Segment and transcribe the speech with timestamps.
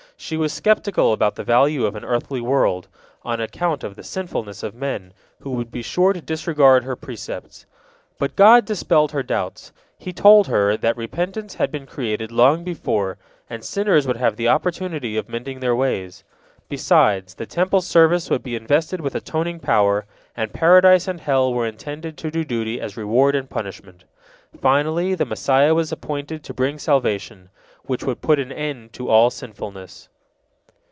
[0.17, 2.87] She was skeptical about the value of an earthly world,
[3.25, 7.65] on account of the sinfulness of men, who would be sure to disregard her precepts.
[8.19, 9.71] But God dispelled her doubts.
[9.97, 13.17] He told her, that repentance had been created long before,
[13.49, 16.23] and sinners would have the opportunity of mending their ways.
[16.69, 20.05] Besides, the Temple service would be invested with atoning power,
[20.37, 24.03] and Paradise and hell were intended to do duty as reward and punishment.
[24.61, 27.49] Finally, the Messiah was appointed to bring salvation,
[27.85, 30.07] which would put an end to all sinfulness.